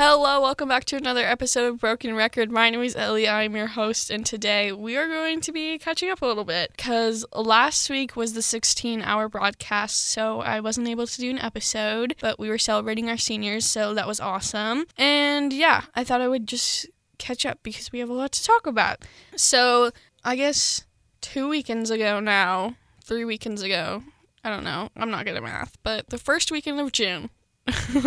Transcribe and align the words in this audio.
Hello, 0.00 0.40
welcome 0.40 0.68
back 0.68 0.84
to 0.84 0.96
another 0.96 1.24
episode 1.24 1.66
of 1.66 1.80
Broken 1.80 2.14
Record. 2.14 2.52
My 2.52 2.70
name 2.70 2.84
is 2.84 2.94
Ellie. 2.94 3.28
I'm 3.28 3.56
your 3.56 3.66
host, 3.66 4.12
and 4.12 4.24
today 4.24 4.70
we 4.70 4.96
are 4.96 5.08
going 5.08 5.40
to 5.40 5.50
be 5.50 5.76
catching 5.76 6.08
up 6.08 6.22
a 6.22 6.26
little 6.26 6.44
bit 6.44 6.70
because 6.76 7.26
last 7.34 7.90
week 7.90 8.14
was 8.14 8.32
the 8.32 8.40
16 8.40 9.02
hour 9.02 9.28
broadcast, 9.28 10.06
so 10.06 10.40
I 10.40 10.60
wasn't 10.60 10.86
able 10.86 11.08
to 11.08 11.20
do 11.20 11.30
an 11.30 11.40
episode, 11.40 12.14
but 12.20 12.38
we 12.38 12.48
were 12.48 12.58
celebrating 12.58 13.10
our 13.10 13.16
seniors, 13.16 13.66
so 13.66 13.92
that 13.94 14.06
was 14.06 14.20
awesome. 14.20 14.86
And 14.96 15.52
yeah, 15.52 15.86
I 15.96 16.04
thought 16.04 16.20
I 16.20 16.28
would 16.28 16.46
just 16.46 16.86
catch 17.18 17.44
up 17.44 17.58
because 17.64 17.90
we 17.90 17.98
have 17.98 18.08
a 18.08 18.12
lot 18.12 18.30
to 18.30 18.44
talk 18.44 18.68
about. 18.68 18.98
So, 19.34 19.90
I 20.24 20.36
guess 20.36 20.84
two 21.20 21.48
weekends 21.48 21.90
ago 21.90 22.20
now, 22.20 22.76
three 23.02 23.24
weekends 23.24 23.62
ago, 23.62 24.04
I 24.44 24.50
don't 24.50 24.62
know, 24.62 24.90
I'm 24.96 25.10
not 25.10 25.24
good 25.24 25.34
at 25.34 25.42
math, 25.42 25.76
but 25.82 26.10
the 26.10 26.18
first 26.18 26.52
weekend 26.52 26.78
of 26.78 26.92
June, 26.92 27.30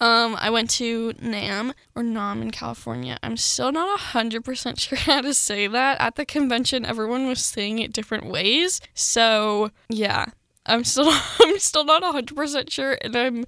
um, 0.00 0.36
I 0.38 0.50
went 0.50 0.70
to 0.70 1.12
NAMM 1.14 1.72
or 1.94 2.02
NAMM 2.02 2.42
in 2.42 2.50
California. 2.50 3.18
I'm 3.22 3.36
still 3.36 3.72
not 3.72 3.98
100% 3.98 4.78
sure 4.78 4.98
how 4.98 5.20
to 5.20 5.34
say 5.34 5.66
that. 5.66 6.00
At 6.00 6.16
the 6.16 6.24
convention, 6.24 6.84
everyone 6.84 7.26
was 7.26 7.44
saying 7.44 7.78
it 7.78 7.92
different 7.92 8.26
ways. 8.26 8.80
So, 8.94 9.70
yeah, 9.88 10.26
I'm 10.66 10.84
still 10.84 11.10
I'm 11.40 11.58
still 11.58 11.84
not 11.84 12.02
100% 12.02 12.70
sure 12.70 12.98
and 13.02 13.16
I'm 13.16 13.44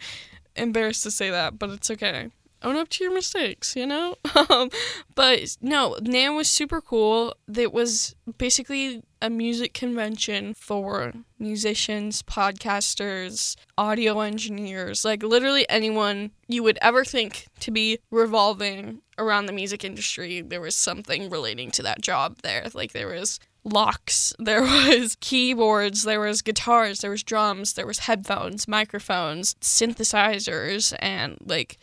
embarrassed 0.57 1.03
to 1.05 1.11
say 1.11 1.31
that, 1.31 1.59
but 1.59 1.71
it's 1.71 1.91
okay 1.91 2.31
own 2.65 2.77
up 2.77 2.89
to 2.91 3.05
your 3.05 3.13
mistakes, 3.13 3.77
you 3.77 3.87
know? 3.87 4.17
Um, 4.51 4.71
but 5.15 5.57
no, 5.61 5.97
NAMM 6.01 6.37
was 6.37 6.49
super 6.49 6.81
cool. 6.81 7.35
It 7.55 7.73
was 7.73 8.15
basically 8.39 9.03
a 9.21 9.31
music 9.31 9.73
convention 9.73 10.55
for 10.55 11.13
musicians, 11.39 12.23
podcasters, 12.23 13.57
audio 13.79 14.21
engineers, 14.21 15.05
like 15.05 15.23
literally 15.23 15.65
anyone 15.69 16.33
you 16.49 16.63
would 16.63 16.79
ever 16.83 17.05
think 17.05 17.47
to 17.61 17.71
be 17.71 17.99
revolving 18.11 19.01
around 19.17 19.47
the 19.47 19.53
music 19.53 19.85
industry. 19.85 20.41
There 20.41 20.61
was 20.61 20.75
something 20.75 21.31
relating 21.31 21.71
to 21.73 21.83
that 21.85 22.01
job 22.01 22.39
there. 22.43 22.67
Like 22.75 22.93
there 22.93 23.09
was 23.09 23.39
locks 23.65 24.35
there 24.39 24.63
was 24.63 25.17
keyboards 25.21 26.03
there 26.03 26.19
was 26.19 26.43
guitars 26.43 27.01
there 27.01 27.13
was 27.13 27.23
drums 27.23 27.75
there 27.75 27.87
was 27.87 28.01
headphones 28.01 28.67
microphones 28.67 29.55
synthesizers 29.61 30.93
and 30.99 31.37
like 31.47 31.79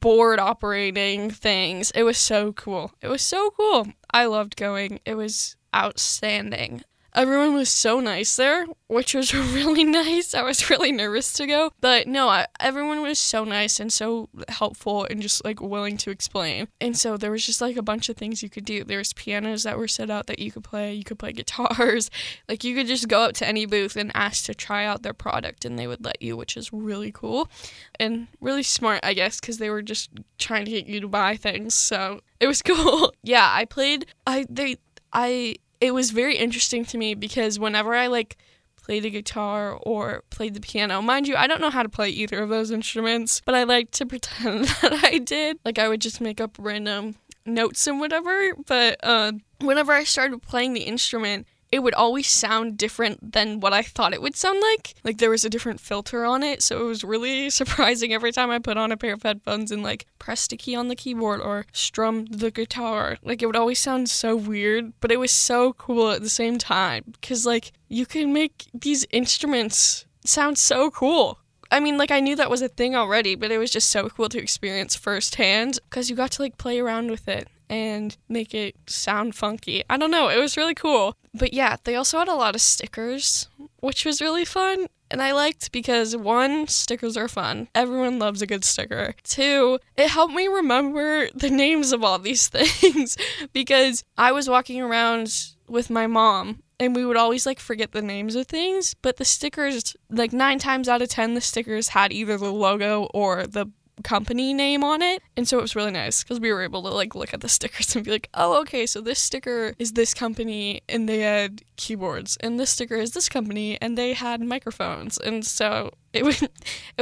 board 0.00 0.38
operating 0.38 1.30
things. 1.30 1.90
It 1.92 2.02
was 2.02 2.18
so 2.18 2.52
cool. 2.52 2.92
It 3.00 3.08
was 3.08 3.22
so 3.22 3.50
cool. 3.50 3.86
I 4.10 4.26
loved 4.26 4.56
going. 4.56 5.00
It 5.04 5.14
was 5.14 5.56
outstanding. 5.74 6.82
Everyone 7.18 7.52
was 7.52 7.68
so 7.68 7.98
nice 7.98 8.36
there, 8.36 8.64
which 8.86 9.12
was 9.12 9.34
really 9.54 9.82
nice. 9.82 10.34
I 10.34 10.42
was 10.42 10.70
really 10.70 10.92
nervous 10.92 11.32
to 11.32 11.48
go, 11.48 11.72
but 11.80 12.06
no, 12.06 12.28
I, 12.28 12.46
everyone 12.60 13.02
was 13.02 13.18
so 13.18 13.42
nice 13.42 13.80
and 13.80 13.92
so 13.92 14.28
helpful 14.48 15.04
and 15.10 15.20
just 15.20 15.44
like 15.44 15.60
willing 15.60 15.96
to 15.96 16.12
explain. 16.12 16.68
And 16.80 16.96
so 16.96 17.16
there 17.16 17.32
was 17.32 17.44
just 17.44 17.60
like 17.60 17.76
a 17.76 17.82
bunch 17.82 18.08
of 18.08 18.16
things 18.16 18.40
you 18.40 18.48
could 18.48 18.64
do. 18.64 18.84
There 18.84 18.98
was 18.98 19.12
pianos 19.14 19.64
that 19.64 19.76
were 19.76 19.88
set 19.88 20.10
out 20.10 20.28
that 20.28 20.38
you 20.38 20.52
could 20.52 20.62
play. 20.62 20.94
You 20.94 21.02
could 21.02 21.18
play 21.18 21.32
guitars. 21.32 22.08
Like 22.48 22.62
you 22.64 22.74
could 22.74 22.86
just 22.86 23.08
go 23.08 23.22
up 23.22 23.34
to 23.34 23.48
any 23.48 23.66
booth 23.66 23.96
and 23.96 24.12
ask 24.14 24.44
to 24.46 24.54
try 24.54 24.84
out 24.84 25.02
their 25.02 25.12
product, 25.12 25.64
and 25.64 25.78
they 25.78 25.86
would 25.86 26.04
let 26.04 26.22
you, 26.22 26.36
which 26.36 26.56
is 26.56 26.72
really 26.72 27.10
cool 27.10 27.50
and 27.98 28.28
really 28.40 28.62
smart, 28.62 29.00
I 29.02 29.12
guess, 29.14 29.40
because 29.40 29.58
they 29.58 29.70
were 29.70 29.82
just 29.82 30.10
trying 30.38 30.64
to 30.66 30.70
get 30.70 30.86
you 30.86 31.00
to 31.00 31.08
buy 31.08 31.36
things. 31.36 31.74
So 31.74 32.20
it 32.38 32.46
was 32.46 32.62
cool. 32.70 33.12
yeah, 33.22 33.50
I 33.52 33.64
played. 33.64 34.06
I 34.26 34.46
they 34.48 34.76
I 35.12 35.56
it 35.80 35.92
was 35.92 36.10
very 36.10 36.36
interesting 36.36 36.84
to 36.86 36.98
me 36.98 37.14
because 37.14 37.58
whenever 37.58 37.94
I 37.94 38.06
like 38.08 38.36
played 38.76 39.04
a 39.04 39.10
guitar 39.10 39.78
or 39.82 40.24
played 40.30 40.54
the 40.54 40.60
piano, 40.60 41.02
mind 41.02 41.28
you, 41.28 41.36
I 41.36 41.46
don't 41.46 41.60
know 41.60 41.70
how 41.70 41.82
to 41.82 41.88
play 41.88 42.08
either 42.08 42.42
of 42.42 42.48
those 42.48 42.70
instruments, 42.70 43.42
but 43.44 43.54
I 43.54 43.64
like 43.64 43.90
to 43.92 44.06
pretend 44.12 44.64
that 44.64 45.00
I 45.04 45.18
did. 45.18 45.58
Like 45.64 45.78
I 45.78 45.88
would 45.88 46.00
just 46.00 46.20
make 46.20 46.40
up 46.40 46.56
random 46.58 47.16
notes 47.44 47.86
and 47.86 48.00
whatever. 48.00 48.54
But 48.66 48.98
uh, 49.02 49.32
whenever 49.60 49.92
I 49.92 50.04
started 50.04 50.42
playing 50.42 50.72
the 50.72 50.82
instrument, 50.82 51.46
it 51.70 51.80
would 51.80 51.94
always 51.94 52.26
sound 52.28 52.78
different 52.78 53.32
than 53.32 53.60
what 53.60 53.72
I 53.72 53.82
thought 53.82 54.14
it 54.14 54.22
would 54.22 54.36
sound 54.36 54.60
like. 54.60 54.94
Like 55.04 55.18
there 55.18 55.30
was 55.30 55.44
a 55.44 55.50
different 55.50 55.80
filter 55.80 56.24
on 56.24 56.42
it, 56.42 56.62
so 56.62 56.80
it 56.80 56.84
was 56.84 57.04
really 57.04 57.50
surprising 57.60 58.12
every 58.12 58.32
time 58.32 58.50
I 58.50 58.58
put 58.58 58.76
on 58.76 58.92
a 58.92 58.96
pair 58.96 59.12
of 59.12 59.22
headphones 59.22 59.70
and 59.70 59.82
like 59.82 60.06
pressed 60.18 60.52
a 60.52 60.56
key 60.56 60.74
on 60.74 60.88
the 60.88 60.96
keyboard 60.96 61.40
or 61.40 61.66
strummed 61.72 62.28
the 62.38 62.50
guitar. 62.50 63.18
Like 63.22 63.42
it 63.42 63.46
would 63.46 63.56
always 63.56 63.78
sound 63.78 64.08
so 64.08 64.34
weird, 64.36 64.92
but 65.00 65.12
it 65.12 65.18
was 65.18 65.32
so 65.32 65.72
cool 65.74 66.10
at 66.10 66.22
the 66.22 66.30
same 66.30 66.58
time 66.58 67.14
cuz 67.22 67.44
like 67.44 67.72
you 67.88 68.06
can 68.06 68.32
make 68.32 68.66
these 68.72 69.06
instruments 69.10 70.06
sound 70.24 70.58
so 70.58 70.90
cool. 70.90 71.38
I 71.70 71.80
mean, 71.80 71.98
like 71.98 72.10
I 72.10 72.20
knew 72.20 72.34
that 72.36 72.50
was 72.50 72.62
a 72.62 72.68
thing 72.68 72.96
already, 72.96 73.34
but 73.34 73.50
it 73.50 73.58
was 73.58 73.70
just 73.70 73.90
so 73.90 74.08
cool 74.08 74.30
to 74.30 74.38
experience 74.38 74.96
firsthand 74.96 75.78
because 75.88 76.08
you 76.08 76.16
got 76.16 76.30
to 76.32 76.42
like 76.42 76.56
play 76.56 76.78
around 76.78 77.10
with 77.10 77.28
it 77.28 77.48
and 77.68 78.16
make 78.28 78.54
it 78.54 78.76
sound 78.86 79.34
funky. 79.34 79.82
I 79.88 79.96
don't 79.96 80.10
know, 80.10 80.28
it 80.28 80.38
was 80.38 80.56
really 80.56 80.74
cool. 80.74 81.16
But 81.34 81.52
yeah, 81.52 81.76
they 81.84 81.94
also 81.94 82.18
had 82.18 82.28
a 82.28 82.34
lot 82.34 82.54
of 82.54 82.60
stickers, 82.60 83.48
which 83.80 84.04
was 84.04 84.20
really 84.20 84.44
fun. 84.44 84.86
And 85.10 85.22
I 85.22 85.32
liked 85.32 85.72
because 85.72 86.16
one, 86.16 86.66
stickers 86.66 87.16
are 87.16 87.28
fun. 87.28 87.68
Everyone 87.74 88.18
loves 88.18 88.42
a 88.42 88.46
good 88.46 88.64
sticker. 88.64 89.14
Two, 89.22 89.78
it 89.96 90.10
helped 90.10 90.34
me 90.34 90.48
remember 90.48 91.28
the 91.34 91.50
names 91.50 91.92
of 91.92 92.04
all 92.04 92.18
these 92.18 92.48
things 92.48 93.16
because 93.52 94.04
I 94.18 94.32
was 94.32 94.48
walking 94.48 94.80
around 94.80 95.32
with 95.66 95.90
my 95.90 96.06
mom 96.06 96.62
and 96.80 96.94
we 96.94 97.04
would 97.04 97.16
always 97.16 97.46
like 97.46 97.58
forget 97.58 97.92
the 97.92 98.02
names 98.02 98.36
of 98.36 98.46
things, 98.46 98.94
but 99.02 99.16
the 99.16 99.24
stickers, 99.24 99.96
like 100.10 100.32
nine 100.32 100.58
times 100.58 100.88
out 100.88 101.02
of 101.02 101.08
ten, 101.08 101.34
the 101.34 101.40
stickers 101.40 101.88
had 101.88 102.12
either 102.12 102.36
the 102.36 102.52
logo 102.52 103.08
or 103.14 103.46
the 103.46 103.66
company 104.02 104.52
name 104.54 104.84
on 104.84 105.02
it. 105.02 105.22
And 105.36 105.46
so 105.46 105.58
it 105.58 105.62
was 105.62 105.76
really 105.76 105.90
nice 105.90 106.22
because 106.22 106.40
we 106.40 106.52
were 106.52 106.62
able 106.62 106.82
to 106.82 106.90
like 106.90 107.14
look 107.14 107.34
at 107.34 107.40
the 107.40 107.48
stickers 107.58 107.94
and 107.94 108.04
be 108.04 108.10
like, 108.10 108.28
oh, 108.34 108.60
okay, 108.62 108.86
so 108.86 109.00
this 109.00 109.20
sticker 109.20 109.74
is 109.78 109.92
this 109.92 110.14
company 110.14 110.82
and 110.88 111.08
they 111.08 111.20
had 111.20 111.62
keyboards, 111.76 112.36
and 112.40 112.58
this 112.58 112.70
sticker 112.70 112.96
is 112.96 113.12
this 113.12 113.28
company 113.28 113.78
and 113.80 113.96
they 113.96 114.12
had 114.12 114.40
microphones. 114.40 115.18
And 115.18 115.44
so 115.44 115.92
it 116.12 116.24
was 116.26 116.42
it 116.42 116.50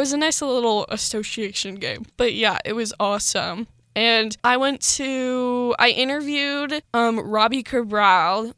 was 0.01 0.13
a 0.13 0.17
nice 0.17 0.43
little 0.43 0.87
association 0.89 1.77
game. 1.77 2.07
But 2.17 2.35
yeah, 2.35 2.59
it 2.65 2.75
was 2.75 2.93
awesome. 2.99 3.67
And 3.97 4.37
I 4.45 4.59
went 4.59 4.83
to, 4.97 5.75
I 5.79 5.89
interviewed 5.89 6.83
um, 6.93 7.19
Robbie 7.19 7.63
Cabral, 7.63 8.53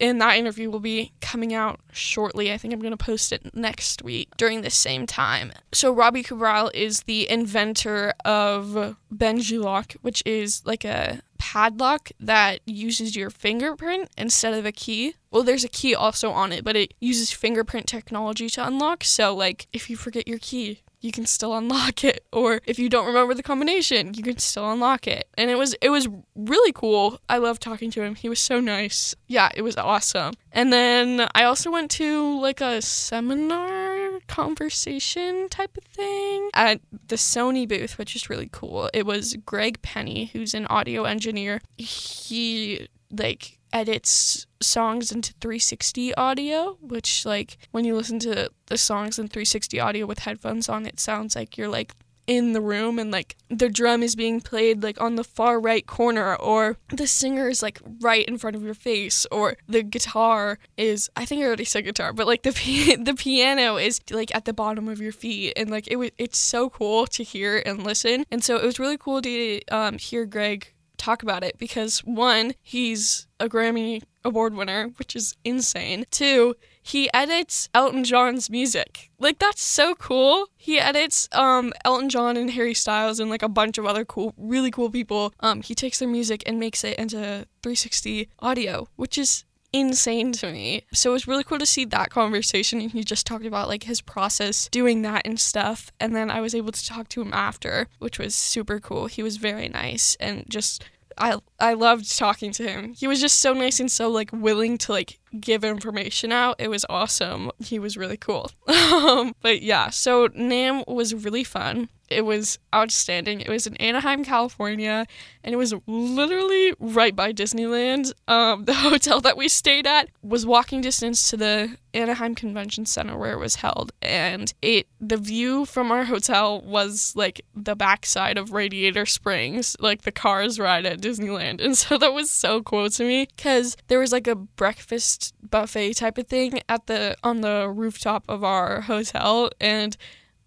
and 0.00 0.20
that 0.20 0.36
interview 0.36 0.70
will 0.70 0.78
be 0.78 1.12
coming 1.20 1.52
out 1.52 1.80
shortly. 1.92 2.52
I 2.52 2.58
think 2.58 2.72
I'm 2.72 2.80
going 2.80 2.96
to 2.96 3.04
post 3.04 3.32
it 3.32 3.56
next 3.56 4.04
week 4.04 4.28
during 4.36 4.62
the 4.62 4.70
same 4.70 5.04
time. 5.04 5.50
So, 5.72 5.92
Robbie 5.92 6.22
Cabral 6.22 6.70
is 6.72 7.02
the 7.02 7.28
inventor 7.28 8.14
of 8.24 8.96
Benji 9.12 9.54
which 10.02 10.22
is 10.24 10.62
like 10.64 10.84
a 10.84 11.20
padlock 11.44 12.10
that 12.18 12.60
uses 12.64 13.14
your 13.14 13.28
fingerprint 13.28 14.08
instead 14.16 14.54
of 14.54 14.64
a 14.64 14.72
key. 14.72 15.14
Well, 15.30 15.42
there's 15.42 15.62
a 15.62 15.68
key 15.68 15.94
also 15.94 16.30
on 16.30 16.52
it, 16.52 16.64
but 16.64 16.74
it 16.74 16.94
uses 17.00 17.32
fingerprint 17.32 17.86
technology 17.86 18.48
to 18.48 18.66
unlock. 18.66 19.04
So, 19.04 19.34
like, 19.34 19.66
if 19.70 19.90
you 19.90 19.96
forget 19.96 20.26
your 20.26 20.38
key, 20.38 20.80
you 21.02 21.12
can 21.12 21.26
still 21.26 21.54
unlock 21.54 22.02
it. 22.02 22.24
Or 22.32 22.62
if 22.64 22.78
you 22.78 22.88
don't 22.88 23.06
remember 23.06 23.34
the 23.34 23.42
combination 23.42 24.14
you 24.14 24.22
can 24.22 24.38
still 24.38 24.72
unlock 24.72 25.06
it. 25.06 25.28
And 25.36 25.50
it 25.50 25.56
was 25.56 25.74
it 25.82 25.90
was 25.90 26.08
really 26.34 26.72
cool. 26.72 27.20
I 27.28 27.36
loved 27.36 27.60
talking 27.60 27.90
to 27.90 28.02
him. 28.02 28.14
He 28.14 28.30
was 28.30 28.40
so 28.40 28.58
nice. 28.58 29.14
Yeah 29.26 29.50
it 29.54 29.60
was 29.60 29.76
awesome. 29.76 30.32
And 30.50 30.72
then 30.72 31.28
i 31.34 31.44
also 31.44 31.70
went 31.70 31.90
to 31.92 32.40
like 32.40 32.62
a 32.62 32.80
seminar 32.80 33.83
conversation 34.26 35.48
type 35.48 35.76
of 35.76 35.84
thing. 35.84 36.50
At 36.54 36.80
the 37.08 37.16
sony 37.16 37.68
booth 37.68 37.98
which 37.98 38.16
is 38.16 38.30
really 38.30 38.48
cool 38.50 38.90
it 38.92 39.06
was 39.06 39.36
greg 39.44 39.82
penny 39.82 40.26
who's 40.32 40.54
an 40.54 40.66
audio 40.66 41.04
engineer. 41.04 41.60
He 41.76 42.88
like 43.10 43.58
edits 43.74 44.46
songs 44.62 45.10
into 45.10 45.32
360 45.40 46.14
audio, 46.14 46.78
which 46.80 47.26
like 47.26 47.58
when 47.72 47.84
you 47.84 47.94
listen 47.94 48.20
to 48.20 48.48
the 48.66 48.78
songs 48.78 49.18
in 49.18 49.28
360 49.28 49.80
audio 49.80 50.06
with 50.06 50.20
headphones 50.20 50.68
on, 50.68 50.86
it 50.86 51.00
sounds 51.00 51.36
like 51.36 51.58
you're 51.58 51.68
like 51.68 51.92
in 52.26 52.52
the 52.52 52.60
room 52.60 52.98
and 52.98 53.10
like 53.10 53.36
the 53.48 53.68
drum 53.68 54.02
is 54.02 54.16
being 54.16 54.40
played 54.40 54.82
like 54.82 55.00
on 55.00 55.16
the 55.16 55.24
far 55.24 55.60
right 55.60 55.86
corner 55.86 56.34
or 56.36 56.76
the 56.88 57.06
singer 57.06 57.48
is 57.48 57.62
like 57.62 57.80
right 58.00 58.26
in 58.26 58.38
front 58.38 58.56
of 58.56 58.62
your 58.62 58.74
face 58.74 59.26
or 59.30 59.56
the 59.68 59.82
guitar 59.82 60.58
is 60.76 61.10
I 61.16 61.24
think 61.24 61.42
I 61.42 61.46
already 61.46 61.64
said 61.64 61.84
guitar 61.84 62.12
but 62.12 62.26
like 62.26 62.42
the 62.42 62.50
the 63.02 63.14
piano 63.14 63.76
is 63.76 64.00
like 64.10 64.34
at 64.34 64.44
the 64.44 64.52
bottom 64.52 64.88
of 64.88 65.00
your 65.00 65.12
feet 65.12 65.52
and 65.56 65.70
like 65.70 65.86
it 65.88 65.96
was 65.96 66.10
it's 66.18 66.38
so 66.38 66.70
cool 66.70 67.06
to 67.08 67.22
hear 67.22 67.62
and 67.64 67.82
listen 67.82 68.24
and 68.30 68.42
so 68.42 68.56
it 68.56 68.64
was 68.64 68.78
really 68.78 68.98
cool 68.98 69.20
to 69.22 69.60
um, 69.70 69.98
hear 69.98 70.26
Greg 70.26 70.74
talk 70.96 71.22
about 71.22 71.44
it 71.44 71.58
because 71.58 71.98
one, 72.00 72.54
he's 72.62 73.26
a 73.38 73.48
Grammy 73.48 74.02
award 74.24 74.54
winner, 74.54 74.88
which 74.96 75.14
is 75.14 75.36
insane. 75.44 76.06
Two, 76.10 76.54
he 76.86 77.08
edits 77.14 77.70
Elton 77.72 78.04
John's 78.04 78.50
music. 78.50 79.10
Like 79.18 79.38
that's 79.38 79.62
so 79.62 79.94
cool. 79.94 80.48
He 80.54 80.78
edits 80.78 81.30
um 81.32 81.72
Elton 81.82 82.10
John 82.10 82.36
and 82.36 82.50
Harry 82.50 82.74
Styles 82.74 83.18
and 83.18 83.30
like 83.30 83.42
a 83.42 83.48
bunch 83.48 83.78
of 83.78 83.86
other 83.86 84.04
cool 84.04 84.34
really 84.36 84.70
cool 84.70 84.90
people. 84.90 85.32
Um 85.40 85.62
he 85.62 85.74
takes 85.74 85.98
their 85.98 86.08
music 86.08 86.42
and 86.44 86.60
makes 86.60 86.84
it 86.84 86.98
into 86.98 87.46
360 87.62 88.28
audio, 88.40 88.86
which 88.96 89.16
is 89.16 89.44
insane 89.72 90.32
to 90.32 90.52
me. 90.52 90.82
So 90.92 91.10
it 91.10 91.14
was 91.14 91.26
really 91.26 91.42
cool 91.42 91.58
to 91.58 91.66
see 91.66 91.86
that 91.86 92.10
conversation. 92.10 92.82
And 92.82 92.90
he 92.92 93.02
just 93.02 93.26
talked 93.26 93.46
about 93.46 93.68
like 93.68 93.84
his 93.84 94.02
process 94.02 94.68
doing 94.68 95.00
that 95.02 95.22
and 95.24 95.40
stuff. 95.40 95.90
And 95.98 96.14
then 96.14 96.30
I 96.30 96.42
was 96.42 96.54
able 96.54 96.72
to 96.72 96.86
talk 96.86 97.08
to 97.08 97.22
him 97.22 97.32
after, 97.32 97.88
which 97.98 98.18
was 98.18 98.34
super 98.34 98.78
cool. 98.78 99.06
He 99.06 99.22
was 99.22 99.38
very 99.38 99.68
nice 99.70 100.18
and 100.20 100.44
just 100.50 100.84
I 101.16 101.38
I 101.58 101.74
loved 101.74 102.18
talking 102.18 102.52
to 102.52 102.68
him. 102.68 102.94
He 102.94 103.06
was 103.06 103.20
just 103.20 103.38
so 103.38 103.52
nice 103.52 103.80
and 103.80 103.90
so 103.90 104.10
like 104.10 104.30
willing 104.32 104.78
to 104.78 104.92
like 104.92 105.18
give 105.40 105.64
information 105.64 106.32
out. 106.32 106.56
It 106.58 106.68
was 106.68 106.84
awesome. 106.88 107.50
He 107.58 107.78
was 107.78 107.96
really 107.96 108.16
cool. 108.16 108.50
um, 108.68 109.34
but 109.40 109.62
yeah, 109.62 109.90
so 109.90 110.28
NAMM 110.28 110.86
was 110.86 111.14
really 111.14 111.44
fun. 111.44 111.88
It 112.10 112.24
was 112.24 112.58
outstanding. 112.74 113.40
It 113.40 113.48
was 113.48 113.66
in 113.66 113.76
Anaheim, 113.78 114.24
California, 114.24 115.06
and 115.42 115.54
it 115.54 115.56
was 115.56 115.74
literally 115.86 116.74
right 116.78 117.16
by 117.16 117.32
Disneyland. 117.32 118.12
Um, 118.28 118.64
the 118.66 118.74
hotel 118.74 119.20
that 119.22 119.36
we 119.36 119.48
stayed 119.48 119.86
at 119.86 120.10
was 120.22 120.44
walking 120.44 120.80
distance 120.80 121.30
to 121.30 121.36
the 121.36 121.76
Anaheim 121.94 122.34
Convention 122.34 122.84
Center 122.86 123.16
where 123.16 123.32
it 123.32 123.38
was 123.38 123.56
held, 123.56 123.92
and 124.02 124.52
it 124.60 124.86
the 125.00 125.16
view 125.16 125.64
from 125.64 125.90
our 125.90 126.04
hotel 126.04 126.60
was 126.60 127.14
like 127.16 127.40
the 127.54 127.76
backside 127.76 128.36
of 128.36 128.52
Radiator 128.52 129.06
Springs, 129.06 129.76
like 129.80 130.02
the 130.02 130.12
cars 130.12 130.58
ride 130.58 130.86
at 130.86 131.00
Disneyland, 131.00 131.60
and 131.64 131.76
so 131.76 131.96
that 131.96 132.12
was 132.12 132.30
so 132.30 132.62
cool 132.62 132.90
to 132.90 133.04
me 133.04 133.28
because 133.34 133.76
there 133.88 133.98
was 133.98 134.12
like 134.12 134.26
a 134.26 134.34
breakfast 134.34 135.23
buffet 135.42 135.94
type 135.94 136.18
of 136.18 136.26
thing 136.26 136.60
at 136.68 136.86
the 136.86 137.16
on 137.22 137.40
the 137.40 137.70
rooftop 137.74 138.24
of 138.28 138.44
our 138.44 138.82
hotel 138.82 139.50
and 139.60 139.96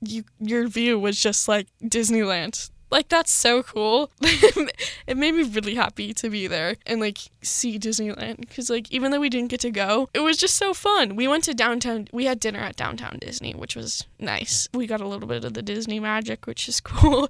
you 0.02 0.24
your 0.40 0.68
view 0.68 1.00
was 1.00 1.20
just 1.22 1.48
like 1.48 1.68
Disneyland. 1.84 2.70
Like 2.90 3.10
that's 3.10 3.32
so 3.32 3.64
cool. 3.64 4.12
it 4.22 5.18
made 5.18 5.34
me 5.34 5.44
really 5.44 5.76
happy 5.76 6.14
to 6.14 6.30
be 6.30 6.48
there 6.48 6.78
and 6.86 7.02
like 7.02 7.18
see 7.42 7.78
Disneyland 7.78 8.50
cuz 8.50 8.70
like 8.70 8.92
even 8.92 9.12
though 9.12 9.20
we 9.20 9.30
didn't 9.30 9.50
get 9.50 9.60
to 9.62 9.72
go, 9.72 10.10
it 10.14 10.20
was 10.20 10.38
just 10.38 10.56
so 10.56 10.74
fun. 10.74 11.16
We 11.16 11.28
went 11.28 11.44
to 11.46 11.54
downtown 11.54 12.08
we 12.12 12.26
had 12.26 12.40
dinner 12.40 12.60
at 12.60 12.76
downtown 12.76 13.18
Disney, 13.20 13.54
which 13.54 13.76
was 13.76 14.06
nice. 14.20 14.70
We 14.74 14.88
got 14.88 15.02
a 15.02 15.08
little 15.08 15.28
bit 15.28 15.44
of 15.44 15.54
the 15.54 15.62
Disney 15.62 16.00
magic, 16.00 16.48
which 16.48 16.70
is 16.70 16.80
cool. 16.82 17.30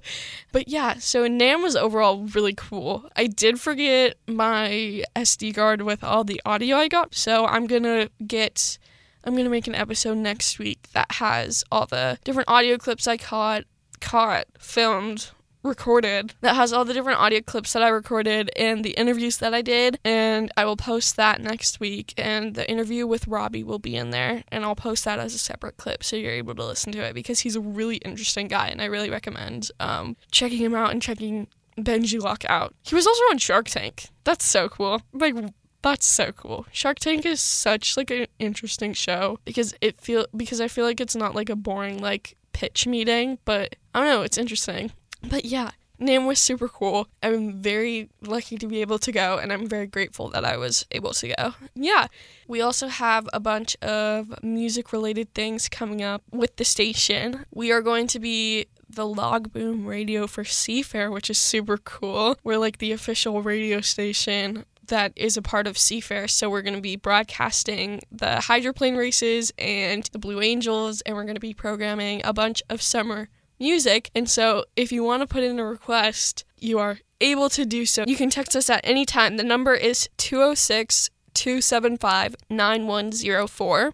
But 0.52 0.68
yeah, 0.68 0.94
so 0.98 1.26
NAMM 1.26 1.62
was 1.62 1.76
overall 1.76 2.24
really 2.34 2.54
cool. 2.54 3.10
I 3.16 3.26
did 3.26 3.60
forget 3.60 4.16
my 4.26 5.02
SD 5.16 5.54
card 5.54 5.82
with 5.82 6.04
all 6.04 6.24
the 6.24 6.40
audio 6.44 6.76
I 6.76 6.88
got, 6.88 7.14
so 7.14 7.46
I'm 7.46 7.66
going 7.66 7.82
to 7.82 8.10
get 8.26 8.78
I'm 9.24 9.36
to 9.36 9.48
make 9.48 9.66
an 9.66 9.74
episode 9.74 10.16
next 10.16 10.58
week 10.58 10.88
that 10.94 11.12
has 11.12 11.62
all 11.70 11.86
the 11.86 12.18
different 12.24 12.48
audio 12.48 12.78
clips 12.78 13.06
I 13.06 13.16
caught 13.16 13.64
caught 14.00 14.46
filmed 14.58 15.32
recorded 15.62 16.34
that 16.40 16.56
has 16.56 16.72
all 16.72 16.84
the 16.84 16.94
different 16.94 17.18
audio 17.20 17.40
clips 17.40 17.72
that 17.72 17.82
I 17.82 17.88
recorded 17.88 18.50
and 18.56 18.84
the 18.84 18.90
interviews 18.92 19.38
that 19.38 19.54
I 19.54 19.62
did. 19.62 19.98
And 20.04 20.50
I 20.56 20.64
will 20.64 20.76
post 20.76 21.16
that 21.16 21.40
next 21.40 21.80
week. 21.80 22.14
And 22.16 22.54
the 22.54 22.68
interview 22.70 23.06
with 23.06 23.28
Robbie 23.28 23.64
will 23.64 23.78
be 23.78 23.96
in 23.96 24.10
there. 24.10 24.44
And 24.48 24.64
I'll 24.64 24.76
post 24.76 25.04
that 25.04 25.18
as 25.18 25.34
a 25.34 25.38
separate 25.38 25.76
clip 25.76 26.04
so 26.04 26.16
you're 26.16 26.32
able 26.32 26.54
to 26.54 26.64
listen 26.64 26.92
to 26.92 27.04
it 27.04 27.14
because 27.14 27.40
he's 27.40 27.56
a 27.56 27.60
really 27.60 27.96
interesting 27.96 28.48
guy. 28.48 28.68
And 28.68 28.80
I 28.80 28.86
really 28.86 29.10
recommend 29.10 29.70
um, 29.80 30.16
checking 30.30 30.58
him 30.58 30.74
out 30.74 30.90
and 30.90 31.02
checking 31.02 31.48
Benji 31.76 32.20
Lock 32.20 32.44
out. 32.48 32.74
He 32.82 32.94
was 32.94 33.06
also 33.06 33.22
on 33.30 33.38
Shark 33.38 33.68
Tank. 33.68 34.08
That's 34.24 34.44
so 34.44 34.68
cool. 34.68 35.02
Like, 35.12 35.34
that's 35.82 36.06
so 36.06 36.32
cool. 36.32 36.66
Shark 36.72 36.98
Tank 36.98 37.24
is 37.24 37.40
such 37.40 37.96
like 37.96 38.10
an 38.10 38.26
interesting 38.38 38.92
show 38.92 39.38
because 39.44 39.74
it 39.80 40.00
feel 40.00 40.26
because 40.36 40.60
I 40.60 40.68
feel 40.68 40.84
like 40.84 41.00
it's 41.00 41.14
not 41.14 41.34
like 41.34 41.48
a 41.48 41.56
boring 41.56 42.00
like 42.00 42.36
pitch 42.52 42.86
meeting, 42.86 43.38
but 43.44 43.76
I 43.94 44.00
don't 44.00 44.08
know, 44.08 44.22
it's 44.22 44.38
interesting. 44.38 44.90
But 45.22 45.44
yeah, 45.44 45.70
NAMM 46.00 46.26
was 46.26 46.40
super 46.40 46.68
cool. 46.68 47.08
I'm 47.22 47.54
very 47.54 48.08
lucky 48.22 48.56
to 48.58 48.66
be 48.66 48.80
able 48.80 48.98
to 49.00 49.10
go, 49.10 49.38
and 49.38 49.52
I'm 49.52 49.66
very 49.66 49.86
grateful 49.86 50.30
that 50.30 50.44
I 50.44 50.56
was 50.56 50.86
able 50.92 51.12
to 51.14 51.34
go. 51.36 51.54
Yeah, 51.74 52.06
we 52.46 52.60
also 52.60 52.86
have 52.88 53.28
a 53.32 53.40
bunch 53.40 53.76
of 53.82 54.42
music 54.42 54.92
related 54.92 55.34
things 55.34 55.68
coming 55.68 56.02
up 56.02 56.22
with 56.30 56.56
the 56.56 56.64
station. 56.64 57.46
We 57.52 57.72
are 57.72 57.82
going 57.82 58.06
to 58.08 58.20
be 58.20 58.66
the 58.88 59.06
log 59.06 59.52
boom 59.52 59.86
radio 59.86 60.26
for 60.26 60.44
Seafair, 60.44 61.12
which 61.12 61.30
is 61.30 61.38
super 61.38 61.78
cool. 61.78 62.38
We're 62.44 62.58
like 62.58 62.78
the 62.78 62.92
official 62.92 63.42
radio 63.42 63.80
station 63.80 64.64
that 64.86 65.12
is 65.16 65.36
a 65.36 65.42
part 65.42 65.66
of 65.66 65.76
Seafair. 65.76 66.30
So 66.30 66.48
we're 66.48 66.62
going 66.62 66.76
to 66.76 66.80
be 66.80 66.96
broadcasting 66.96 68.00
the 68.10 68.40
hydroplane 68.40 68.96
races 68.96 69.52
and 69.58 70.08
the 70.12 70.18
Blue 70.18 70.40
Angels, 70.40 71.00
and 71.02 71.16
we're 71.16 71.24
going 71.24 71.34
to 71.34 71.40
be 71.40 71.54
programming 71.54 72.22
a 72.24 72.32
bunch 72.32 72.62
of 72.70 72.80
summer 72.80 73.28
music. 73.58 74.10
And 74.14 74.28
so 74.28 74.64
if 74.76 74.92
you 74.92 75.02
want 75.02 75.22
to 75.22 75.26
put 75.26 75.42
in 75.42 75.58
a 75.58 75.64
request, 75.64 76.44
you 76.58 76.78
are 76.78 76.98
able 77.20 77.48
to 77.50 77.64
do 77.64 77.86
so. 77.86 78.04
You 78.06 78.16
can 78.16 78.30
text 78.30 78.54
us 78.56 78.70
at 78.70 78.80
any 78.84 79.04
time. 79.04 79.36
The 79.36 79.42
number 79.42 79.74
is 79.74 80.08
206 80.18 81.10
275 81.34 82.36
9104. 82.50 83.92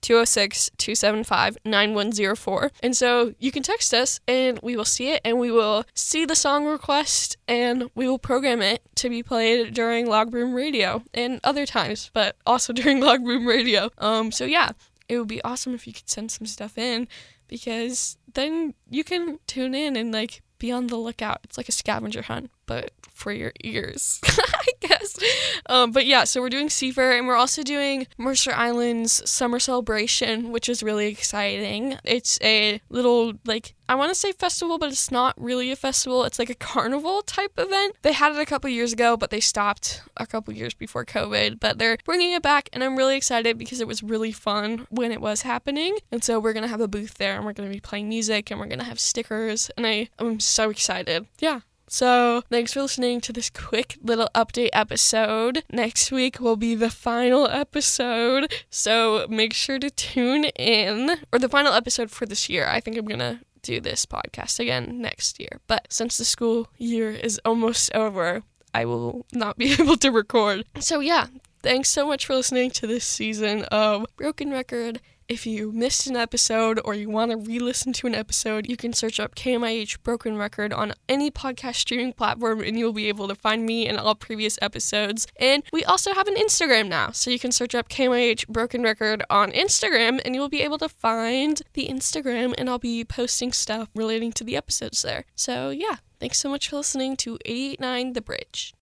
206 0.00 0.70
275 0.78 1.58
9104. 1.64 2.70
And 2.82 2.96
so 2.96 3.34
you 3.38 3.50
can 3.50 3.62
text 3.62 3.92
us 3.92 4.20
and 4.28 4.58
we 4.62 4.76
will 4.76 4.84
see 4.84 5.10
it 5.10 5.20
and 5.24 5.38
we 5.38 5.50
will 5.50 5.84
see 5.94 6.24
the 6.24 6.36
song 6.36 6.66
request 6.66 7.36
and 7.46 7.90
we 7.94 8.08
will 8.08 8.18
program 8.18 8.62
it 8.62 8.82
to 8.96 9.08
be 9.08 9.22
played 9.22 9.74
during 9.74 10.06
Log 10.06 10.30
Boom 10.30 10.54
Radio 10.54 11.02
and 11.14 11.40
other 11.44 11.66
times, 11.66 12.10
but 12.12 12.36
also 12.46 12.72
during 12.72 13.00
Log 13.00 13.24
Boom 13.24 13.46
Radio. 13.46 13.90
Um, 13.98 14.30
so 14.30 14.44
yeah, 14.44 14.72
it 15.08 15.18
would 15.18 15.28
be 15.28 15.42
awesome 15.42 15.74
if 15.74 15.86
you 15.86 15.92
could 15.92 16.08
send 16.08 16.30
some 16.30 16.46
stuff 16.46 16.78
in 16.78 17.08
because 17.48 18.16
then 18.34 18.74
you 18.88 19.04
can 19.04 19.38
tune 19.46 19.74
in 19.74 19.96
and 19.96 20.12
like 20.12 20.42
be 20.58 20.70
on 20.70 20.86
the 20.86 20.96
lookout. 20.96 21.40
It's 21.44 21.56
like 21.56 21.68
a 21.68 21.72
scavenger 21.72 22.22
hunt, 22.22 22.50
but 22.68 22.92
for 23.18 23.32
your 23.32 23.52
ears, 23.64 24.20
I 24.24 24.68
guess. 24.78 25.18
Um, 25.66 25.90
but 25.90 26.06
yeah, 26.06 26.22
so 26.22 26.40
we're 26.40 26.50
doing 26.50 26.68
Seafair 26.68 27.18
and 27.18 27.26
we're 27.26 27.34
also 27.34 27.64
doing 27.64 28.06
Mercer 28.16 28.52
Island's 28.52 29.28
Summer 29.28 29.58
Celebration, 29.58 30.52
which 30.52 30.68
is 30.68 30.84
really 30.84 31.08
exciting. 31.08 31.98
It's 32.04 32.38
a 32.42 32.80
little, 32.88 33.32
like, 33.44 33.74
I 33.88 33.94
want 33.94 34.10
to 34.10 34.14
say 34.14 34.32
festival, 34.32 34.78
but 34.78 34.90
it's 34.90 35.10
not 35.10 35.34
really 35.36 35.70
a 35.72 35.76
festival. 35.76 36.24
It's 36.24 36.38
like 36.38 36.50
a 36.50 36.54
carnival 36.54 37.22
type 37.22 37.52
event. 37.58 37.96
They 38.02 38.12
had 38.12 38.32
it 38.32 38.38
a 38.38 38.46
couple 38.46 38.70
years 38.70 38.92
ago, 38.92 39.16
but 39.16 39.30
they 39.30 39.40
stopped 39.40 40.02
a 40.16 40.26
couple 40.26 40.52
years 40.54 40.74
before 40.74 41.04
COVID. 41.04 41.58
But 41.58 41.78
they're 41.78 41.96
bringing 42.04 42.32
it 42.32 42.42
back, 42.42 42.68
and 42.72 42.84
I'm 42.84 42.96
really 42.96 43.16
excited 43.16 43.56
because 43.56 43.80
it 43.80 43.88
was 43.88 44.02
really 44.02 44.30
fun 44.30 44.86
when 44.90 45.10
it 45.10 45.20
was 45.22 45.42
happening. 45.42 45.96
And 46.12 46.22
so 46.22 46.38
we're 46.38 46.52
going 46.52 46.64
to 46.64 46.68
have 46.68 46.82
a 46.82 46.88
booth 46.88 47.14
there, 47.14 47.34
and 47.36 47.44
we're 47.46 47.54
going 47.54 47.68
to 47.68 47.74
be 47.74 47.80
playing 47.80 48.08
music, 48.10 48.50
and 48.50 48.60
we're 48.60 48.66
going 48.66 48.78
to 48.78 48.84
have 48.84 49.00
stickers. 49.00 49.70
And 49.76 49.86
I, 49.86 50.10
I'm 50.18 50.38
so 50.38 50.68
excited. 50.68 51.26
Yeah, 51.40 51.60
so, 51.88 52.42
thanks 52.50 52.72
for 52.72 52.82
listening 52.82 53.20
to 53.22 53.32
this 53.32 53.50
quick 53.50 53.96
little 54.02 54.28
update 54.34 54.70
episode. 54.72 55.64
Next 55.70 56.12
week 56.12 56.40
will 56.40 56.56
be 56.56 56.74
the 56.74 56.90
final 56.90 57.48
episode. 57.48 58.52
So, 58.70 59.26
make 59.28 59.52
sure 59.54 59.78
to 59.78 59.90
tune 59.90 60.44
in, 60.44 61.18
or 61.32 61.38
the 61.38 61.48
final 61.48 61.72
episode 61.72 62.10
for 62.10 62.26
this 62.26 62.48
year. 62.48 62.66
I 62.68 62.80
think 62.80 62.96
I'm 62.96 63.06
to 63.06 63.40
do 63.62 63.80
this 63.80 64.06
podcast 64.06 64.60
again 64.60 65.00
next 65.00 65.40
year. 65.40 65.60
But 65.66 65.86
since 65.90 66.18
the 66.18 66.24
school 66.24 66.68
year 66.78 67.10
is 67.10 67.40
almost 67.44 67.94
over, 67.94 68.42
I 68.74 68.84
will 68.84 69.26
not 69.32 69.58
be 69.58 69.72
able 69.78 69.96
to 69.96 70.10
record. 70.10 70.64
So, 70.78 71.00
yeah, 71.00 71.26
thanks 71.62 71.88
so 71.88 72.06
much 72.06 72.26
for 72.26 72.34
listening 72.34 72.70
to 72.72 72.86
this 72.86 73.04
season 73.04 73.64
of 73.64 74.06
Broken 74.16 74.50
Record. 74.50 75.00
If 75.28 75.46
you 75.46 75.72
missed 75.72 76.06
an 76.06 76.16
episode 76.16 76.80
or 76.86 76.94
you 76.94 77.10
want 77.10 77.32
to 77.32 77.36
re 77.36 77.58
listen 77.58 77.92
to 77.92 78.06
an 78.06 78.14
episode, 78.14 78.66
you 78.66 78.78
can 78.78 78.94
search 78.94 79.20
up 79.20 79.34
KMIH 79.34 80.02
Broken 80.02 80.38
Record 80.38 80.72
on 80.72 80.94
any 81.06 81.30
podcast 81.30 81.74
streaming 81.74 82.14
platform 82.14 82.62
and 82.62 82.78
you'll 82.78 82.94
be 82.94 83.10
able 83.10 83.28
to 83.28 83.34
find 83.34 83.66
me 83.66 83.86
and 83.86 83.98
all 83.98 84.14
previous 84.14 84.58
episodes. 84.62 85.26
And 85.36 85.64
we 85.70 85.84
also 85.84 86.14
have 86.14 86.28
an 86.28 86.36
Instagram 86.36 86.88
now, 86.88 87.10
so 87.10 87.30
you 87.30 87.38
can 87.38 87.52
search 87.52 87.74
up 87.74 87.90
KMIH 87.90 88.48
Broken 88.48 88.82
Record 88.82 89.22
on 89.28 89.52
Instagram 89.52 90.18
and 90.24 90.34
you'll 90.34 90.48
be 90.48 90.62
able 90.62 90.78
to 90.78 90.88
find 90.88 91.60
the 91.74 91.88
Instagram 91.88 92.54
and 92.56 92.70
I'll 92.70 92.78
be 92.78 93.04
posting 93.04 93.52
stuff 93.52 93.90
relating 93.94 94.32
to 94.32 94.44
the 94.44 94.56
episodes 94.56 95.02
there. 95.02 95.26
So, 95.34 95.68
yeah, 95.68 95.96
thanks 96.18 96.38
so 96.38 96.48
much 96.48 96.70
for 96.70 96.76
listening 96.76 97.18
to 97.18 97.36
889 97.44 98.14
The 98.14 98.22
Bridge. 98.22 98.72